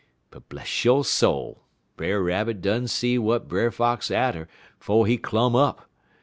But, 0.31 0.49
bless 0.49 0.83
yo' 0.83 1.03
soul, 1.03 1.61
Brer 1.95 2.23
Rabbit 2.23 2.59
dun 2.59 2.87
see 2.87 3.17
w'at 3.17 3.47
Brer 3.47 3.69
Fox 3.69 4.09
atter 4.09 4.47
'fo' 4.79 5.03
he 5.03 5.15
clum 5.19 5.55
up. 5.55 5.87